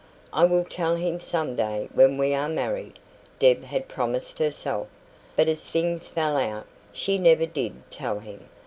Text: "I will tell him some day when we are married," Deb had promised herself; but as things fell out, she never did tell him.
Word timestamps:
"I 0.33 0.45
will 0.45 0.63
tell 0.65 0.95
him 0.95 1.19
some 1.19 1.55
day 1.55 1.87
when 1.93 2.17
we 2.17 2.33
are 2.33 2.49
married," 2.49 2.97
Deb 3.37 3.63
had 3.65 3.87
promised 3.87 4.39
herself; 4.39 4.87
but 5.35 5.47
as 5.47 5.69
things 5.69 6.07
fell 6.07 6.37
out, 6.37 6.65
she 6.91 7.19
never 7.19 7.45
did 7.45 7.73
tell 7.91 8.17
him. 8.17 8.49